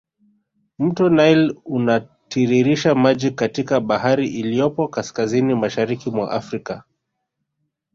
[0.79, 6.83] Mto nile unatiririsha maji katika bahari iliyopo kaskazini mashariki mwa afrika